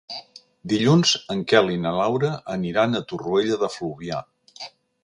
[0.71, 4.27] Dilluns en Quel i na Laura aniran a Torroella de Fluvià.